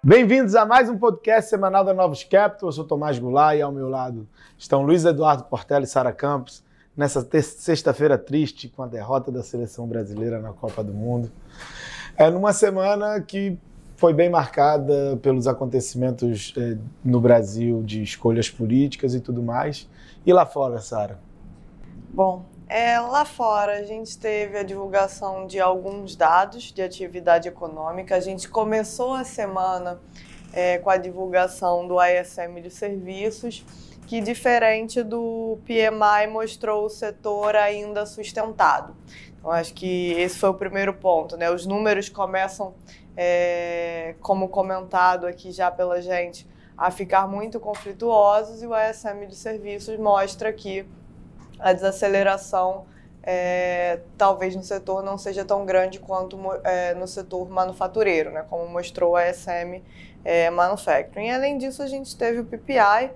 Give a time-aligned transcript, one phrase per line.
[0.00, 2.68] Bem-vindos a mais um podcast semanal da Novos Capital.
[2.68, 6.62] Eu sou Tomás Goulart e ao meu lado estão Luiz Eduardo Portela e Sara Campos.
[6.96, 11.32] Nessa sexta-feira triste com a derrota da seleção brasileira na Copa do Mundo.
[12.16, 13.58] É numa semana que
[13.96, 19.90] foi bem marcada pelos acontecimentos eh, no Brasil de escolhas políticas e tudo mais.
[20.24, 21.18] E lá fora, Sara?
[22.10, 28.14] Bom, é, lá fora a gente teve a divulgação de alguns dados de atividade econômica.
[28.14, 29.98] A gente começou a semana
[30.52, 33.64] é, com a divulgação do ISM de serviços,
[34.06, 38.94] que diferente do PMI mostrou o setor ainda sustentado.
[39.38, 41.50] Então acho que esse foi o primeiro ponto, né?
[41.50, 42.74] Os números começam,
[43.16, 46.46] é, como comentado aqui já pela gente,
[46.76, 50.86] a ficar muito conflituosos e o ISM de serviços mostra que
[51.58, 52.86] a desaceleração
[53.22, 58.66] é, talvez no setor não seja tão grande quanto é, no setor manufatureiro, né, como
[58.68, 59.82] mostrou a SM
[60.24, 61.30] é, Manufacturing.
[61.30, 63.10] Além disso, a gente teve o PPI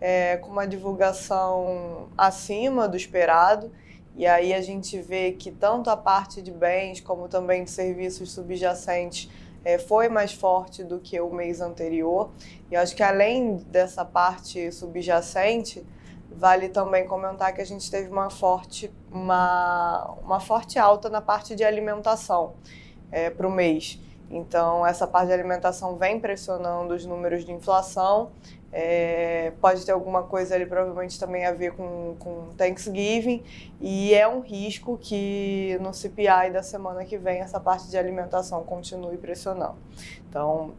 [0.00, 3.70] é, com uma divulgação acima do esperado,
[4.16, 8.32] e aí a gente vê que tanto a parte de bens como também de serviços
[8.32, 9.30] subjacentes
[9.64, 12.30] é, foi mais forte do que o mês anterior.
[12.70, 15.84] E acho que além dessa parte subjacente,
[16.30, 21.56] Vale também comentar que a gente teve uma forte, uma, uma forte alta na parte
[21.56, 22.54] de alimentação
[23.10, 23.98] é, para o mês.
[24.30, 28.30] Então, essa parte de alimentação vem pressionando os números de inflação.
[28.70, 33.42] É, pode ter alguma coisa ali, provavelmente também a ver com, com Thanksgiving.
[33.80, 38.62] E é um risco que no CPI da semana que vem essa parte de alimentação
[38.64, 39.78] continue pressionando.
[40.28, 40.74] Então,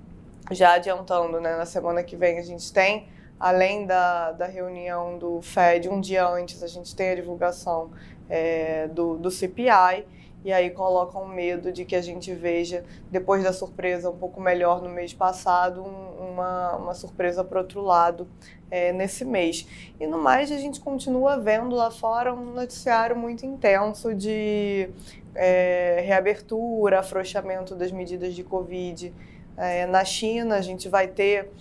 [0.52, 3.08] já adiantando, né, na semana que vem a gente tem
[3.40, 7.92] além da, da reunião do FED, um dia antes a gente tem a divulgação
[8.30, 10.06] é, do, do CPI,
[10.44, 14.82] e aí colocam medo de que a gente veja, depois da surpresa um pouco melhor
[14.82, 18.28] no mês passado, um, uma, uma surpresa para outro lado
[18.72, 19.68] é, nesse mês.
[20.00, 24.90] E no mais, a gente continua vendo lá fora um noticiário muito intenso de
[25.36, 29.14] é, reabertura, afrouxamento das medidas de Covid.
[29.58, 31.52] É, na China, a gente vai ter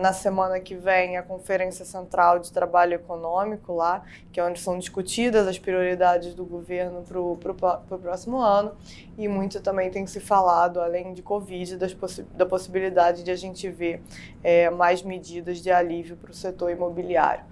[0.00, 4.02] na semana que vem a Conferência Central de Trabalho Econômico lá,
[4.32, 8.72] que é onde são discutidas as prioridades do governo para o próximo ano.
[9.16, 13.36] E muito também tem se falado, além de Covid, das possi da possibilidade de a
[13.36, 14.02] gente ver
[14.42, 17.44] é, mais medidas de alívio para o setor imobiliário.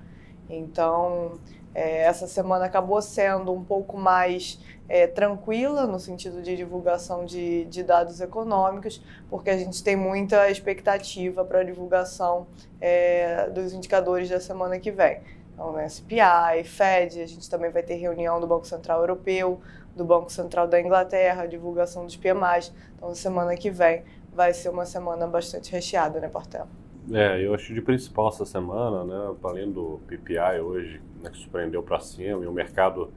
[0.48, 1.38] Então,
[1.76, 7.66] é, essa semana acabou sendo um pouco mais é, tranquila no sentido de divulgação de,
[7.66, 12.46] de, dados econômicos, porque a gente tem muita expectativa para a divulgação
[12.80, 15.20] é, dos indicadores da semana que vem.
[15.52, 19.60] Então, né, SPI, Fed, a gente também vai ter reunião do Banco Central Europeu,
[19.94, 22.72] do Banco Central da Inglaterra, divulgação dos PMIs.
[22.96, 26.85] Então, semana que vem vai ser uma semana bastante recheada, né, Portela?
[27.12, 31.80] É, eu acho de principal essa semana, né, além do PPI hoje, né, que surpreendeu
[31.80, 33.12] para cima, e o mercado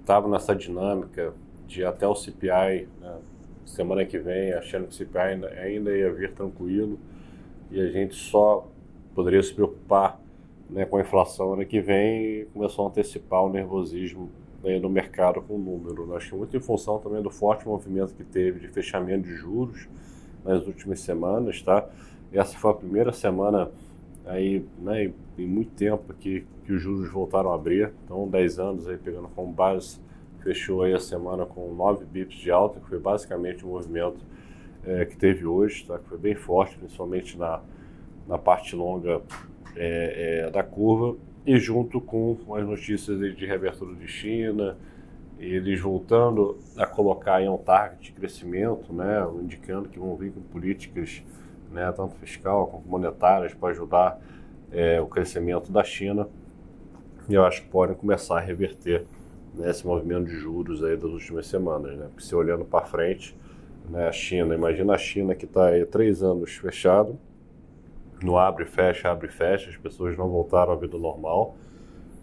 [0.00, 1.32] estava nessa dinâmica
[1.64, 3.16] de até o CPI, né,
[3.64, 6.98] semana que vem, achando que o CPI ainda, ainda ia vir tranquilo,
[7.70, 8.66] e a gente só
[9.14, 10.20] poderia se preocupar
[10.68, 14.30] né, com a inflação ano que vem, e começou a antecipar o nervosismo
[14.64, 16.06] né, no mercado com o número.
[16.06, 16.16] Né.
[16.16, 19.88] Acho que muito em função também do forte movimento que teve de fechamento de juros
[20.44, 21.88] nas últimas semanas, tá?
[22.32, 23.70] Essa foi a primeira semana
[24.26, 27.92] aí, né, em muito tempo que, que os juros voltaram a abrir.
[28.04, 29.98] Então, 10 anos aí pegando como base,
[30.40, 34.18] fechou aí a semana com 9 bips de alta, que foi basicamente o movimento
[34.84, 35.98] é, que teve hoje, tá?
[35.98, 37.60] que foi bem forte, principalmente na,
[38.26, 39.22] na parte longa
[39.74, 41.16] é, é, da curva,
[41.46, 44.76] e junto com as notícias de reabertura de China,
[45.38, 50.40] eles voltando a colocar em um target de crescimento, né, indicando que vão vir com
[50.42, 51.22] políticas
[51.72, 54.20] né, tanto fiscal como monetárias, para ajudar
[54.70, 56.28] é, o crescimento da China.
[57.28, 59.06] E eu acho que podem começar a reverter
[59.54, 61.96] né, esse movimento de juros aí das últimas semanas.
[61.96, 62.06] Né?
[62.06, 63.36] Porque se olhando para frente,
[63.88, 67.18] né, a China, imagina a China que está aí três anos fechado,
[68.22, 71.56] no abre e fecha, abre e fecha, as pessoas não voltaram à vida normal.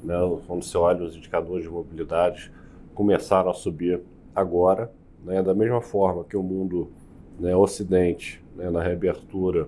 [0.04, 0.16] Né?
[0.46, 2.52] Quando você olha os indicadores de mobilidade,
[2.94, 4.02] começaram a subir
[4.34, 4.92] agora,
[5.24, 5.42] né?
[5.42, 6.92] da mesma forma que o mundo
[7.40, 9.68] né, Ocidente, né, na reabertura,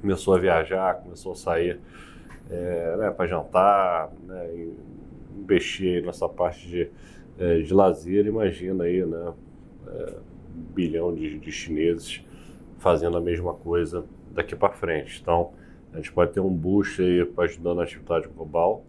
[0.00, 1.80] começou a viajar, começou a sair
[2.50, 4.68] é, né, para jantar, né,
[5.36, 6.90] investir nessa parte de,
[7.38, 9.32] é, de lazer, imagina aí, né,
[9.88, 10.16] é,
[10.56, 12.24] um bilhão de, de chineses
[12.78, 15.20] fazendo a mesma coisa daqui para frente.
[15.20, 15.52] Então,
[15.92, 18.84] a gente pode ter um boost aí ajudando a atividade global,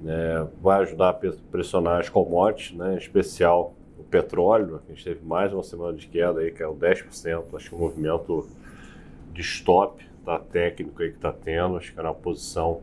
[0.00, 1.12] né, vai ajudar a
[1.50, 3.74] pressionar as commodities, né, em especial
[4.04, 7.78] petróleo, a gente teve mais uma semana de queda aí, caiu 10%, acho que um
[7.78, 8.46] movimento
[9.32, 12.80] de stop tá, técnico aí que está tendo, acho que era uma posição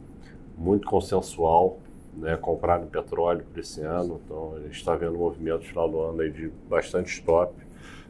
[0.58, 1.80] muito consensual,
[2.16, 5.66] né, comprar no petróleo para esse ano, então a gente está vendo um movimento no
[5.66, 7.54] final do ano aí de bastante stop,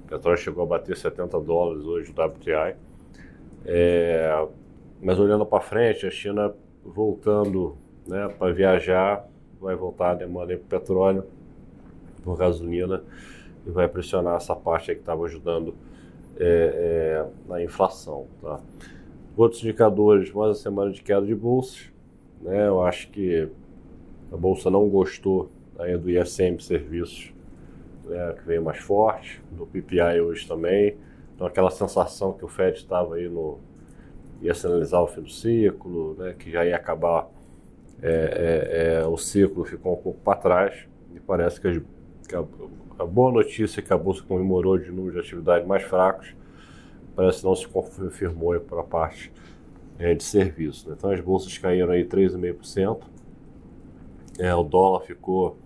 [0.06, 2.76] o petróleo chegou a bater 70 dólares hoje o WTI,
[3.66, 4.48] é,
[5.02, 6.54] mas olhando para frente, a China
[6.86, 7.78] voltando
[8.08, 9.28] né, para viajar,
[9.60, 11.26] vai voltar a demanda para petróleo,
[12.28, 13.02] por gasolina,
[13.66, 15.74] e vai pressionar essa parte que estava ajudando
[16.38, 18.28] é, é, na inflação.
[18.42, 18.60] Tá?
[19.38, 21.90] Outros indicadores, mais uma semana de queda de bolsas.
[22.42, 22.68] Né?
[22.68, 23.50] Eu acho que
[24.30, 27.34] a bolsa não gostou aí do ISM Serviços,
[28.04, 30.98] né, que veio mais forte, do PPI hoje também.
[31.34, 33.60] Então aquela sensação que o Fed estava aí no
[34.42, 37.30] ia sinalizar o fim do ciclo, né, que já ia acabar
[38.02, 41.97] é, é, é, o ciclo ficou um pouco para trás e parece que, que
[42.36, 46.36] a, boa notícia é que a bolsa comemorou de número de atividade mais fracos
[47.16, 49.32] parece não se confirmou para a parte
[49.98, 50.88] é, de serviço.
[50.88, 50.96] Né?
[50.98, 53.02] Então as bolsas caíram aí 3,5%.
[54.38, 55.58] É, o dólar ficou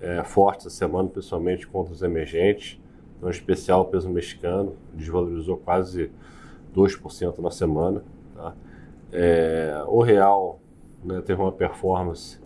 [0.00, 2.78] é, forte essa semana, principalmente contra os emergentes.
[3.16, 6.10] Então, em especial o peso mexicano desvalorizou quase
[6.74, 8.04] 2% na semana.
[8.34, 8.54] Tá?
[9.10, 10.60] É, o real
[11.02, 12.38] né, teve uma performance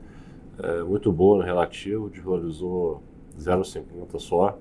[0.63, 3.03] é, muito boa no relativo, desvalorizou
[3.39, 4.59] 0,50 só.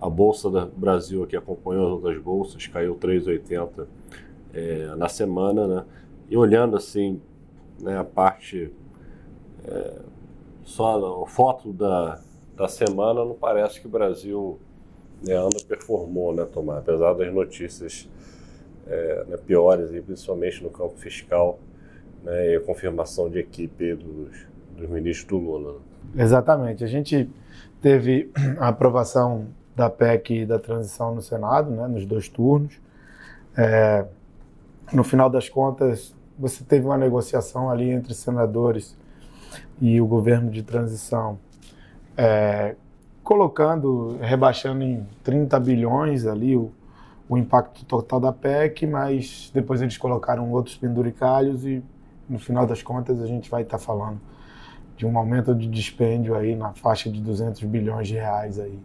[0.00, 3.86] A Bolsa do Brasil, que acompanhou as outras bolsas, caiu 3,80
[4.52, 5.66] é, na semana.
[5.66, 5.84] Né?
[6.28, 7.20] E olhando assim,
[7.80, 8.72] né, a parte,
[9.64, 10.00] é,
[10.62, 12.20] só a foto da,
[12.56, 14.58] da semana, não parece que o Brasil
[15.22, 16.78] né, underperformou, né, Tomar?
[16.78, 18.08] Apesar das notícias
[18.86, 21.58] é, né, piores, principalmente no campo fiscal
[22.22, 24.46] né, e a confirmação de equipe dos,
[24.76, 25.72] dos ministros do Lula.
[26.14, 26.24] Né?
[26.24, 26.84] Exatamente.
[26.84, 27.28] A gente
[27.84, 32.80] teve a aprovação da PEC da transição no Senado, né, nos dois turnos.
[33.54, 34.06] É,
[34.90, 38.96] no final das contas, você teve uma negociação ali entre senadores
[39.82, 41.38] e o governo de transição,
[42.16, 42.74] é,
[43.22, 46.72] colocando, rebaixando em 30 bilhões ali o,
[47.28, 51.82] o impacto total da PEC, mas depois eles colocaram outros penduricalhos e
[52.26, 54.18] no final das contas a gente vai estar tá falando
[54.96, 58.78] de um aumento de dispêndio aí na faixa de 200 bilhões de reais aí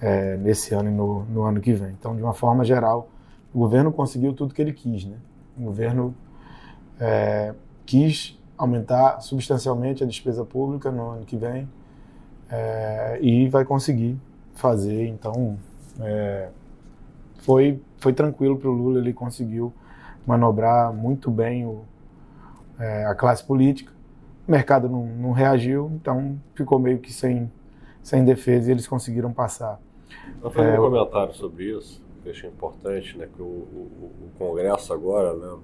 [0.00, 1.90] é, nesse ano e no, no, ano que vem.
[1.90, 3.08] Então, de uma forma geral,
[3.52, 5.16] o governo conseguiu tudo que ele quis, né?
[5.58, 6.14] O governo
[6.98, 7.54] é,
[7.84, 11.68] quis aumentar substancialmente a despesa pública no ano que vem
[12.50, 14.18] é, e vai conseguir
[14.54, 15.06] fazer.
[15.06, 15.56] Então,
[16.00, 16.48] é,
[17.38, 19.72] foi, foi tranquilo para o Lula, ele conseguiu
[20.26, 21.82] manobrar muito bem o,
[22.78, 23.92] é, a classe política.
[24.50, 27.48] O mercado não, não, reagiu, então ficou meio que sem,
[28.02, 29.80] sem defesa e eles conseguiram passar.
[30.42, 34.12] Vou fazer é, um comentário sobre isso, que eu achei importante, né, que o, o,
[34.24, 35.56] o Congresso agora, né,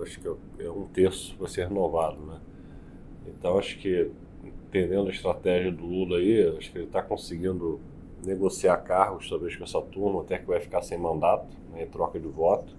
[0.00, 0.28] acho que
[0.60, 2.38] é um terço vai ser renovado, né?
[3.26, 4.08] Então acho que
[4.44, 7.80] entendendo a estratégia do Lula aí, acho que ele está conseguindo
[8.24, 12.20] negociar cargos, talvez com essa turma, até que vai ficar sem mandato, né, em troca
[12.20, 12.72] de voto.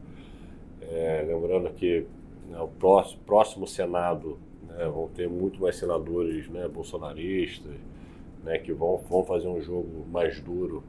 [0.82, 2.08] É, lembrando que
[2.48, 4.40] né, o próximo, próximo Senado
[4.80, 7.74] né, vão ter muito mais senadores né, bolsonaristas,
[8.44, 10.82] né, que vão, vão fazer um jogo mais duro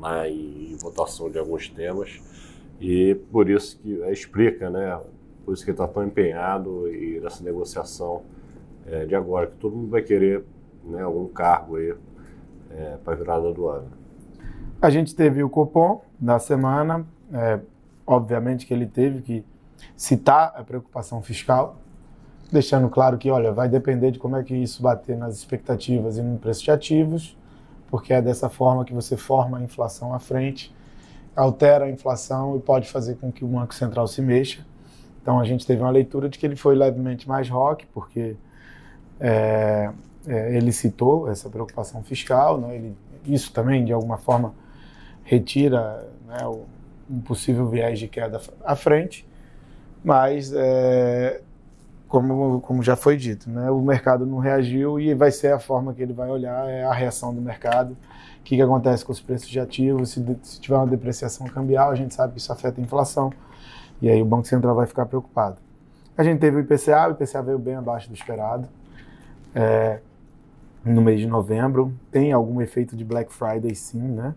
[0.00, 2.20] na em votação de alguns temas.
[2.80, 5.00] E por isso que é, explica, né,
[5.44, 8.24] por isso que ele está tão empenhado e nessa negociação
[8.84, 10.44] é, de agora, que todo mundo vai querer
[10.84, 11.94] né, algum cargo aí
[12.72, 13.90] é, para virada do ano.
[14.82, 17.60] A gente teve o Copom na semana, é,
[18.04, 19.44] obviamente que ele teve que
[19.96, 21.78] citar a preocupação fiscal,
[22.50, 26.22] deixando claro que, olha, vai depender de como é que isso bater nas expectativas e
[26.22, 27.36] no preço de ativos,
[27.88, 30.74] porque é dessa forma que você forma a inflação à frente,
[31.34, 34.64] altera a inflação e pode fazer com que o Banco Central se mexa.
[35.20, 38.36] Então a gente teve uma leitura de que ele foi levemente mais rock, porque
[39.20, 39.90] é,
[40.26, 42.76] é, ele citou essa preocupação fiscal, né?
[42.76, 44.54] ele, isso também de alguma forma
[45.24, 46.64] retira né, o,
[47.10, 49.26] um possível viés de queda à frente,
[50.04, 51.40] mas é,
[52.08, 55.92] como, como já foi dito, né, o mercado não reagiu e vai ser a forma
[55.92, 57.92] que ele vai olhar, é a reação do mercado,
[58.40, 61.90] o que, que acontece com os preços de ativos, se, se tiver uma depreciação cambial,
[61.90, 63.32] a gente sabe que isso afeta a inflação,
[64.00, 65.56] e aí o Banco Central vai ficar preocupado.
[66.16, 68.66] A gente teve o IPCA, o IPCA veio bem abaixo do esperado,
[69.54, 70.00] é,
[70.84, 71.92] no mês de novembro.
[72.10, 74.34] Tem algum efeito de Black Friday, sim, né?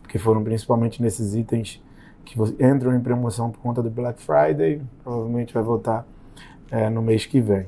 [0.00, 1.80] Porque foram principalmente nesses itens
[2.24, 4.82] que entram em promoção por conta do Black Friday.
[5.04, 6.04] Provavelmente vai voltar
[6.70, 7.66] é, no mês que vem.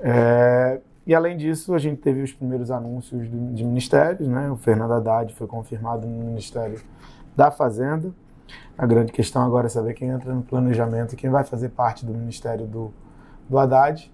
[0.00, 4.50] É, e além disso, a gente teve os primeiros anúncios de, ministérios, né?
[4.50, 6.80] O Fernando Haddad foi confirmado no Ministério
[7.36, 8.12] da Fazenda.
[8.76, 12.04] A grande questão agora é saber quem entra no planejamento e quem vai fazer parte
[12.04, 12.92] do ministério do,
[13.48, 14.12] do Haddad.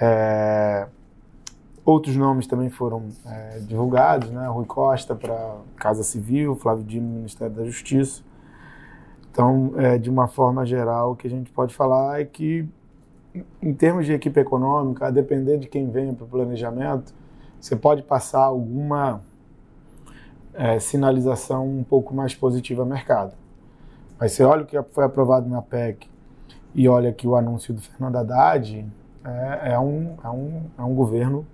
[0.00, 0.88] É,
[1.84, 4.46] outros nomes também foram é, divulgados, né?
[4.48, 8.22] Rui Costa para Casa Civil, Flávio Dino Ministério da Justiça.
[9.30, 12.68] Então, é, de uma forma geral, o que a gente pode falar é que,
[13.62, 17.14] em termos de equipe econômica, a depender de quem venha para o planejamento,
[17.60, 19.22] você pode passar alguma
[20.54, 23.34] é, sinalização um pouco mais positiva ao mercado.
[24.18, 26.08] Mas você olha o que foi aprovado na PEC
[26.74, 28.86] e olha aqui o anúncio do Fernando Haddad,
[29.24, 31.46] é, é, um, é, um, é um governo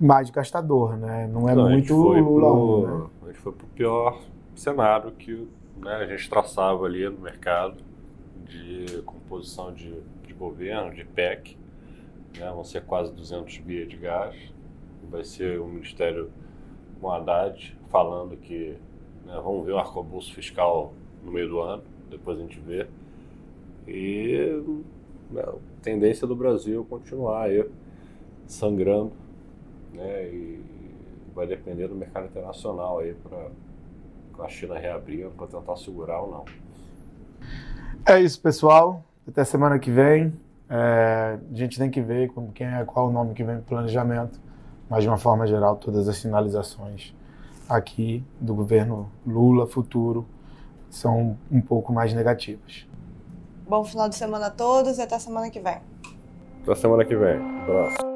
[0.00, 1.28] mais gastador, né?
[1.32, 2.86] Não é Não, muito Lula.
[2.86, 3.10] Pro, né?
[3.22, 4.20] A gente foi para o pior
[4.54, 7.76] cenário que né, a gente traçava ali no mercado
[8.44, 9.94] de composição de
[10.36, 11.56] governo, de PEC.
[12.38, 12.50] Né?
[12.50, 14.36] Vão ser quase 200 bi de gás.
[15.10, 16.30] Vai ser o Ministério
[17.00, 18.76] com Haddad falando que
[19.24, 20.92] né, vamos ver o arcabouço fiscal
[21.24, 22.86] no meio do ano, depois a gente vê.
[23.86, 24.62] E
[25.30, 27.68] né, a tendência do Brasil continuar aí
[28.46, 29.12] sangrando,
[29.92, 30.62] né, e
[31.34, 36.44] vai depender do mercado internacional aí para a China reabrindo para tentar segurar ou não.
[38.06, 39.04] É isso, pessoal.
[39.28, 40.32] Até semana que vem.
[40.68, 43.64] É, a gente tem que ver como, quem é, qual o nome que vem para
[43.64, 44.40] planejamento,
[44.90, 47.14] mas de uma forma geral, todas as sinalizações
[47.68, 50.26] aqui do governo Lula futuro
[50.90, 52.86] são um pouco mais negativas.
[53.68, 55.78] Bom final de semana a todos e até semana que vem.
[56.62, 57.38] Até semana que vem.
[57.38, 58.15] Um abraço.